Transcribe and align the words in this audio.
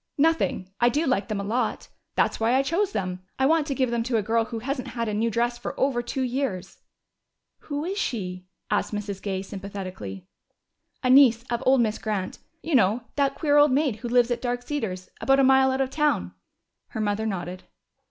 "Nothing. 0.17 0.67
I 0.79 0.89
do 0.89 1.05
like 1.05 1.27
them 1.27 1.39
a 1.39 1.43
lot. 1.43 1.87
That's 2.15 2.39
why 2.39 2.55
I 2.55 2.63
chose 2.63 2.91
them. 2.91 3.21
I 3.37 3.45
want 3.45 3.67
to 3.67 3.75
give 3.75 3.91
them 3.91 4.01
to 4.05 4.17
a 4.17 4.23
girl 4.23 4.45
who 4.45 4.57
hasn't 4.57 4.87
had 4.87 5.07
a 5.07 5.13
new 5.13 5.29
dress 5.29 5.59
for 5.59 5.79
over 5.79 6.01
two 6.01 6.23
years." 6.23 6.79
"Who 7.59 7.85
is 7.85 7.99
she?" 7.99 8.47
asked 8.71 8.95
Mrs. 8.95 9.21
Gay 9.21 9.43
sympathetically. 9.43 10.25
"A 11.03 11.11
niece 11.11 11.43
of 11.51 11.61
old 11.67 11.81
Miss 11.81 11.99
Grant. 11.99 12.39
You 12.63 12.73
know 12.73 13.03
that 13.15 13.35
queer 13.35 13.57
old 13.57 13.71
maid 13.73 13.97
who 13.97 14.07
lives 14.09 14.31
at 14.31 14.41
Dark 14.41 14.63
Cedars. 14.63 15.09
About 15.21 15.39
a 15.39 15.43
mile 15.43 15.69
out 15.69 15.81
of 15.81 15.91
town." 15.91 16.33
Her 16.87 16.99
mother 16.99 17.27
nodded. 17.27 17.65